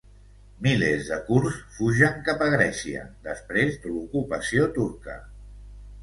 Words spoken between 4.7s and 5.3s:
turca